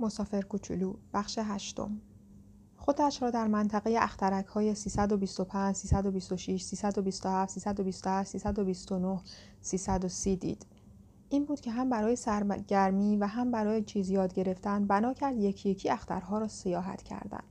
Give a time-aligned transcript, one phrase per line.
[0.00, 2.00] مسافر کوچولو بخش هشتم
[2.76, 9.20] خودش را در منطقه اخترک های 325, 326, 327, 328, 329,
[9.60, 10.66] 330 دید.
[11.28, 15.70] این بود که هم برای سرگرمی و هم برای چیز یاد گرفتن بنا کرد یکی
[15.70, 17.42] یکی اخترها را سیاحت کردن.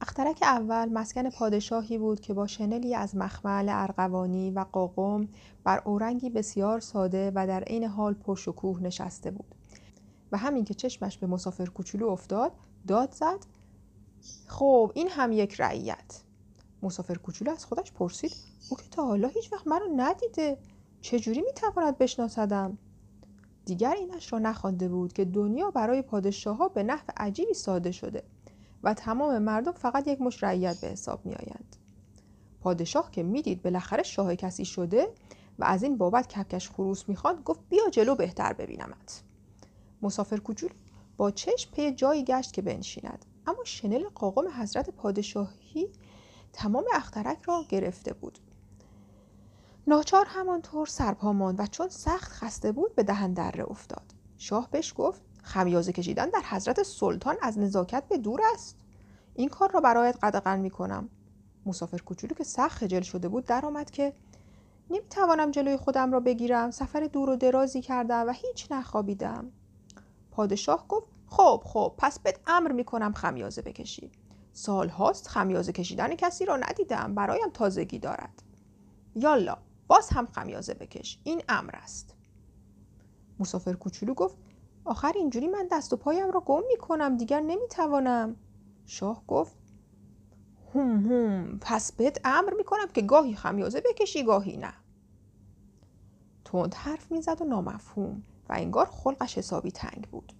[0.00, 5.28] اخترک اول مسکن پادشاهی بود که با شنلی از مخمل ارغوانی و قاقم
[5.64, 9.54] بر اورنگی بسیار ساده و در عین حال پرشکوه نشسته بود.
[10.34, 12.52] و همین که چشمش به مسافر کوچولو افتاد
[12.86, 13.46] داد زد.
[14.46, 16.22] خب این هم یک رعیت.
[16.82, 18.32] مسافر کوچولو از خودش پرسید
[18.70, 20.58] او که تا حالا هیچ وقت منو ندیده.
[21.00, 22.78] چجوری می‌تواند بشناسدم؟
[23.64, 28.22] دیگر اینش را نخوانده بود که دنیا برای پادشاه ها به نحو عجیبی ساده شده
[28.82, 31.76] و تمام مردم فقط یک مش رعیت به حساب می آیند.
[32.60, 35.08] پادشاه که می‌دید بالاخره شاه کسی شده
[35.58, 39.22] و از این بابت کپکش خروس می‌خواند گفت بیا جلو بهتر ببینمت.
[40.04, 40.70] مسافر کوچول
[41.16, 43.24] با چشم پی جایی گشت که بنشیند.
[43.46, 45.88] اما شنل قاقم حضرت پادشاهی
[46.52, 48.38] تمام اخترک را گرفته بود.
[49.86, 54.14] ناچار همانطور سرپا ماند و چون سخت خسته بود به دهن دره افتاد.
[54.38, 58.76] شاه بهش گفت خمیازه کشیدن در حضرت سلطان از نزاکت به دور است.
[59.34, 61.08] این کار را برایت قدغن می کنم.
[61.66, 64.12] مسافر کوچولو که سخت خجل شده بود درآمد که
[64.90, 66.70] نمی‌توانم جلوی خودم را بگیرم.
[66.70, 69.52] سفر دور و درازی کردم و هیچ نخوابیدم.
[70.34, 74.10] پادشاه گفت خب خب پس بهت امر می‌کنم خمیازه بکشی.
[74.52, 78.42] سال هاست خمیازه کشیدن کسی را ندیدم برایم تازگی دارد.
[79.14, 79.56] یالا
[79.86, 82.14] باز هم خمیازه بکش این امر است.
[83.38, 84.36] مسافر کوچولو گفت
[84.84, 88.36] آخر اینجوری من دست و پایم را گم می‌کنم دیگر نمی‌توانم.
[88.86, 89.56] شاه گفت
[90.74, 94.74] هم هم پس بهت امر می‌کنم که گاهی خمیازه بکشی گاهی نه.
[96.44, 98.22] تند حرف می‌زد و نامفهوم.
[98.48, 100.32] و انگار خلقش حسابی تنگ بود.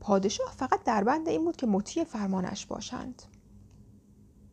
[0.00, 3.22] پادشاه فقط در بند این بود که مطیع فرمانش باشند.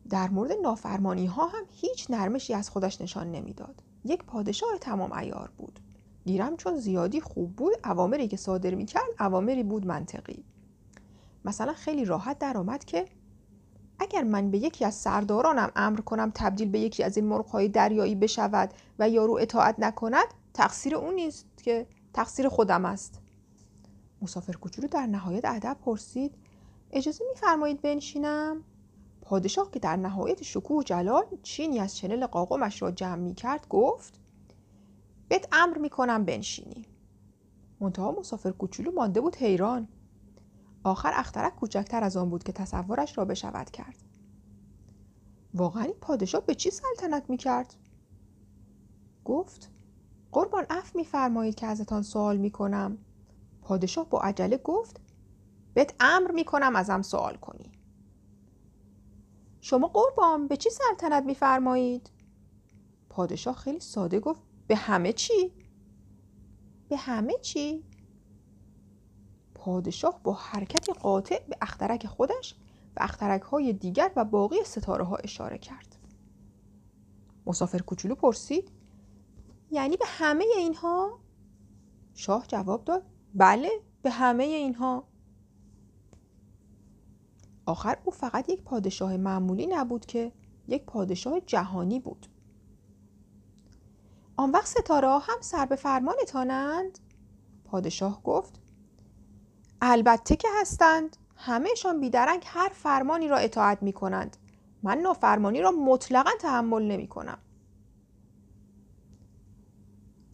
[0.10, 3.84] در مورد نافرمانی ها هم هیچ نرمشی از خودش نشان نمی‌داد.
[4.06, 5.80] یک پادشاه تمام ایار بود.
[6.26, 10.44] گیرم چون زیادی خوب بود اوامری که صادر می‌کرد اوامری بود منطقی.
[11.46, 13.06] مثلا خیلی راحت درآمد که
[14.00, 18.16] اگر من به یکی از سردارانم امر کنم تبدیل به یکی از این مرغهای دریایی
[18.16, 23.22] بشود و یارو اطاعت نکند تقصیر اون نیست که تقصیر خودم است.
[24.22, 26.36] مسافر کوچولو در نهایت ادب پرسید
[26.92, 28.64] اجازه میفرمایید بنشینم؟
[29.22, 33.68] پادشاه که در نهایت شکوه و جلال چینی از چنل قاقمش را جمع می کرد
[33.70, 34.20] گفت
[35.28, 36.86] بهت امر می کنم بنشینی.
[37.80, 39.88] منتها مسافر کوچولو مانده بود حیران.
[40.84, 43.96] آخر اخترک کوچکتر از آن بود که تصورش را بشود کرد.
[45.54, 47.74] واقعا این پادشاه به چی سلطنت می کرد؟
[49.26, 49.70] گفت
[50.32, 52.98] قربان اف میفرمایید که ازتان سوال می‌کنم.
[53.62, 55.02] پادشاه با عجله گفت
[55.74, 57.72] بهت امر می‌کنم ازم سوال کنی.
[59.62, 62.12] شما قربان به چی سلطنت میفرمایید؟
[63.10, 65.52] پادشاه خیلی ساده گفت به همه چی؟
[66.90, 67.84] به همه چی؟
[69.56, 72.56] پادشاه با حرکتی قاطع به اخترک خودش
[72.96, 75.96] و اخترک های دیگر و باقی ستاره ها اشاره کرد.
[77.46, 78.72] مسافر کوچولو پرسید
[79.72, 81.20] یعنی به همه اینها؟
[82.14, 83.06] شاه جواب داد
[83.36, 83.70] بله
[84.02, 85.08] به همه اینها.
[87.66, 90.32] آخر او فقط یک پادشاه معمولی نبود که
[90.68, 92.28] یک پادشاه جهانی بود.
[94.38, 97.00] آن وقت ستاره هم سر به فرمانتانند؟
[97.66, 98.62] پادشاه گفت
[99.82, 101.18] البته که هستند.
[101.44, 104.38] همهشان بیدرنگ هر فرمانی را اطاعت می کنند
[104.84, 107.38] من نافرمانی را مطلقا تحمل نمی کنم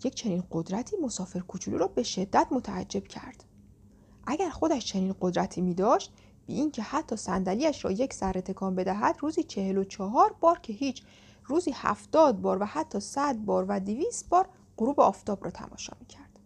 [0.04, 3.44] یک چنین قدرتی مسافر کوچولو را به شدت متعجب کرد
[4.28, 6.14] اگر خودش چنین قدرتی می داشت
[6.46, 10.74] بی اینکه حتی صندلیاش را یک سر تکان بدهد روزی چهل و چهار بار که
[10.74, 11.04] هیچ
[11.46, 16.06] روزی هفتاد بار و حتی صد بار و دویست بار غروب آفتاب را تماشا می
[16.06, 16.40] کرد.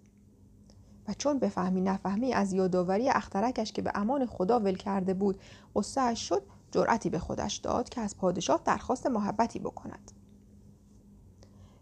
[1.08, 5.40] و چون بفهمی نفهمی از یادآوری اخترکش که به امان خدا ول کرده بود
[5.76, 10.12] قصه شد جرأتی به خودش داد که از پادشاه درخواست محبتی بکند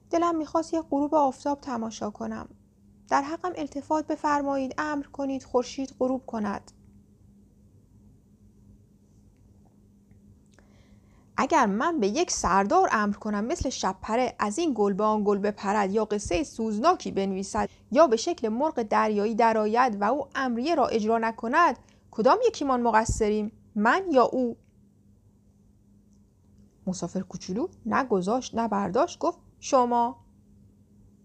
[0.10, 2.48] دلم می‌خواست یک غروب آفتاب تماشا کنم.
[3.10, 6.72] در حقم التفات بفرمایید امر کنید خورشید غروب کند.
[11.42, 15.38] اگر من به یک سردار امر کنم مثل شبپره از این گل به آن گل
[15.38, 20.88] بپرد یا قصه سوزناکی بنویسد یا به شکل مرغ دریایی درآید و او امریه را
[20.88, 21.80] اجرا نکند
[22.12, 24.58] کدام یکیمان مقصریم؟ من یا او؟
[26.88, 30.26] مسافر کوچولو نه گذاشت نه برداشت گفت شما.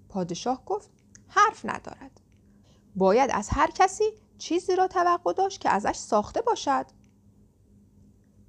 [0.08, 0.90] پادشاه گفت
[1.28, 2.20] حرف ندارد.
[2.96, 4.04] باید از هر کسی
[4.38, 6.86] چیزی را توقع داشت که ازش ساخته باشد.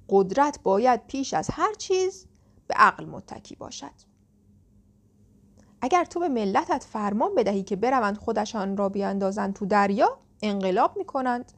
[0.08, 2.26] قدرت باید پیش از هر چیز
[2.66, 3.94] به عقل متکی باشد.
[5.80, 11.52] اگر تو به ملتت فرمان بدهی که بروند خودشان را بیاندازند تو دریا انقلاب می‌کنند.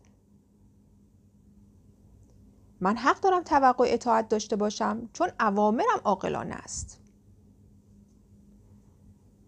[2.81, 7.01] من حق دارم توقع اطاعت داشته باشم چون اوامرم عاقلانه است.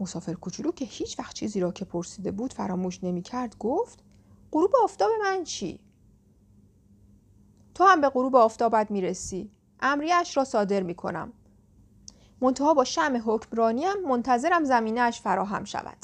[0.00, 3.98] مسافر کوچولو که هیچ وقت چیزی را که پرسیده بود فراموش نمی کرد گفت
[4.52, 5.80] غروب آفتاب من چی؟
[7.74, 9.50] تو هم به غروب آفتابت می‌رسی
[9.80, 11.32] امریش را صادر می کنم
[12.40, 15.96] منتها با شم حکمرانیم منتظرم زمینهش فراهم شود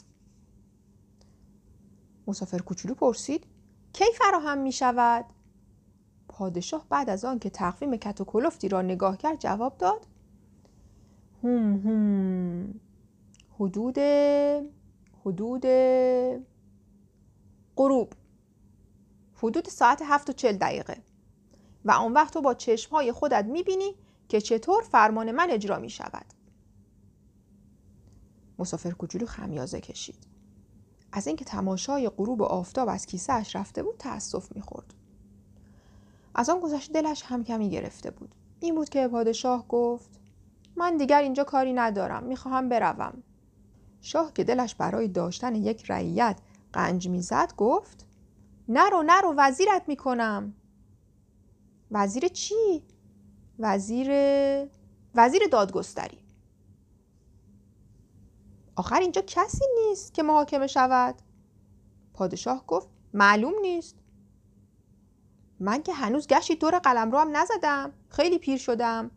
[2.27, 3.47] مسافر کوچولو پرسید
[3.93, 5.25] کی فراهم می شود؟
[6.29, 8.41] پادشاه بعد از آن که تقویم کت و
[8.71, 10.07] را نگاه کرد جواب داد
[11.43, 12.81] هم هم
[13.59, 13.99] حدود
[15.25, 15.67] حدود
[17.77, 18.13] غروب.
[19.35, 21.03] حدود ساعت هفت و چل دقیقه.
[21.85, 23.95] و آن وقت تو با چشمهای خودت می‌بینی
[24.29, 26.27] که چطور فرمان من اجرا می شود
[28.59, 30.27] مسافر کوچولو خمیازه کشید.
[31.13, 34.95] از اینکه تماشای غروب آفتاب از کیسه اش رفته بود تأسف می‌خورد.
[36.35, 38.35] از آن گذشته دلش هم کمی گرفته بود.
[38.61, 40.21] این بود که پادشاه گفت
[40.77, 43.23] من دیگر اینجا کاری ندارم می‌خواهم بروم.
[44.07, 46.39] شاه که دلش برای داشتن یک رعیت
[46.73, 48.07] قنج می‌زد گفت
[48.69, 50.55] نرو نرو وزیرت می‌کنم.
[51.91, 52.83] وزیر چی؟
[53.59, 54.11] وزیر
[55.15, 56.19] وزیر دادگستری.
[58.77, 61.15] آخر اینجا کسی نیست که محاکمه شود؟
[62.15, 63.97] پادشاه گفت معلوم نیست.
[65.61, 69.11] من که هنوز گشتی دور قلم رو هم نزدم خیلی پیر شدم.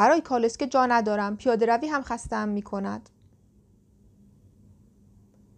[0.00, 1.36] برای کالسکه جا ندارم.
[1.36, 3.10] پیاده روی هم خستم می کند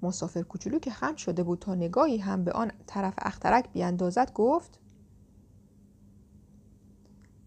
[0.02, 4.78] مسافر کوچولو که خم شده بود تا نگاهی هم به آن طرف اخترک بیاندازد گفت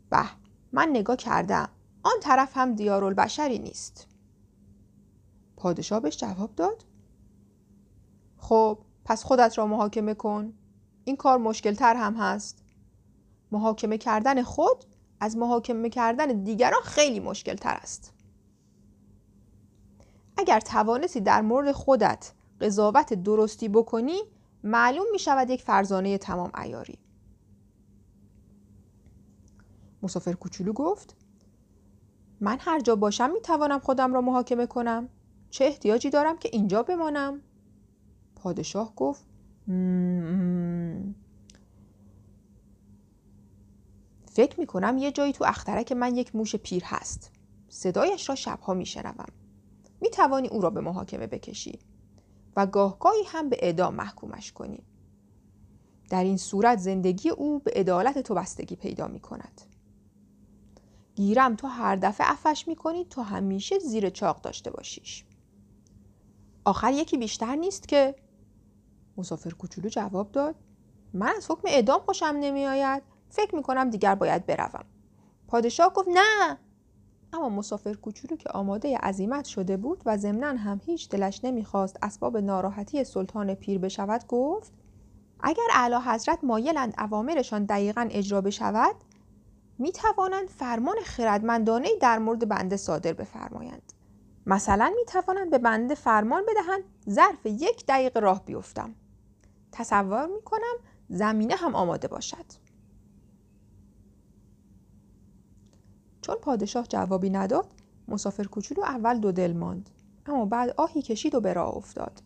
[0.10, 0.24] به
[0.72, 1.70] من نگاه کردم.
[2.04, 4.08] آن طرف هم دیارالبشری نیست.
[5.58, 6.86] پادشاه بهش جواب داد
[8.38, 10.54] خب پس خودت را محاکمه کن.
[11.04, 12.64] این کار مشکل تر هم هست.
[13.52, 18.14] محاکمه کردن خود از محاکمه کردن دیگران خیلی مشکل تر است.
[20.38, 24.18] اگر توانستی در مورد خودت قضاوت درستی بکنی
[24.64, 27.00] معلوم می شود یک فرزانه تمام ایاری
[30.04, 31.16] مسافر کوچولو گفت
[32.42, 35.10] من هر جا باشم می توانم خودم را محاکمه کنم.
[35.50, 37.42] چه احتیاجی دارم که اینجا بمانم؟
[38.36, 39.26] پادشاه گفت
[44.36, 47.32] فکر می کنم یه جایی تو اخترک من یک موش پیر هست.
[47.70, 49.28] صدایش را شبها می شنوم
[50.02, 51.80] می توانی او را به محاکمه بکشی
[52.56, 54.84] و گاهگاهی هم به اعدام محکومش کنی.
[56.10, 59.62] در این صورت زندگی او به عدالت تو بستگی پیدا می کند
[61.16, 65.26] گیرم تو هر دفعه افش می کنی تو همیشه زیر چاق داشته باشیش.
[66.66, 68.16] آخر یکی بیشتر نیست که
[69.18, 70.56] مسافر کوچولو جواب داد
[71.14, 74.86] من از حکم اعدام خوشم نمی آید فکر می کنم دیگر باید بروم.
[75.48, 76.58] پادشاه گفت نه.
[77.34, 82.38] اما مسافر کوچولو که آماده عزیمت شده بود و ضمنا هم هیچ دلش نمی‌خواست اسباب
[82.38, 84.74] ناراحتی سلطان پیر بشود گفت
[85.40, 88.96] اگر اعلی حضرت مایلند اوامرشان دقیقا اجرا بشود
[89.78, 93.94] می توانند فرمان خردمندانه در مورد بنده صادر بفرمایند.
[94.46, 98.96] مثلا می توانند به بنده فرمان بدهند ظرف یک دقیقه راه بیفتم.
[99.72, 100.76] تصور می کنم
[101.10, 102.65] زمینه هم آماده باشد.
[106.26, 107.68] چون پادشاه جوابی نداد
[108.08, 109.90] مسافر کوچولو اول دو دل ماند.
[110.26, 112.22] اما بعد آهی کشید و به راه افتاد.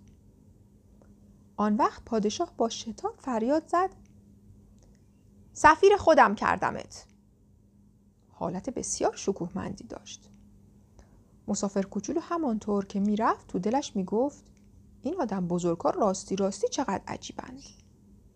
[1.58, 3.90] آن وقت پادشاه با شتاب فریاد زد.
[5.54, 7.06] سفیر خودم کردمت.
[8.30, 10.30] حالت بسیار شکوهمندی داشت.
[11.48, 14.44] مسافر کوچولو همانطور که می‌رفت تو دلش می‌گفت
[15.02, 17.64] این آدم بزرگا راستی راستی چقدر عجیبند.